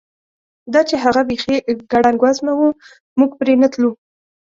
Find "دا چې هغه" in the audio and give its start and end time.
0.73-1.21